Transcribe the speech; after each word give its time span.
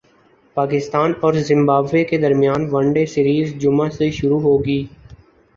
پاکستان 0.57 1.11
اور 1.19 1.33
زمبابوے 1.41 2.03
کے 2.03 2.17
درمیان 2.17 2.67
ون 2.71 2.91
ڈے 2.93 3.05
سیریز 3.07 3.53
جمعہ 3.61 3.89
سے 3.89 4.09
شروع 4.11 4.39
ہوگی 4.41 4.83